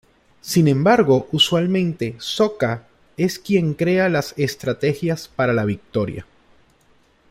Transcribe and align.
Sin 0.41 0.67
embargo 0.67 1.27
usualmente 1.31 2.15
Sokka 2.17 2.87
es 3.17 3.37
quien 3.37 3.75
crea 3.75 4.09
las 4.09 4.33
estrategias 4.35 5.27
para 5.27 5.53
la 5.53 5.63
victoria. 5.63 6.25